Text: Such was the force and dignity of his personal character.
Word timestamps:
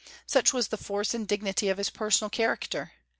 Such 0.25 0.51
was 0.51 0.69
the 0.69 0.77
force 0.79 1.13
and 1.13 1.27
dignity 1.27 1.69
of 1.69 1.77
his 1.77 1.91
personal 1.91 2.31
character. 2.31 2.93